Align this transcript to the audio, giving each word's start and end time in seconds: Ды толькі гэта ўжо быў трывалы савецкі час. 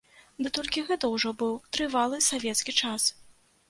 Ды 0.45 0.51
толькі 0.57 0.83
гэта 0.87 1.11
ўжо 1.13 1.35
быў 1.43 1.53
трывалы 1.77 2.25
савецкі 2.33 2.79
час. 2.83 3.01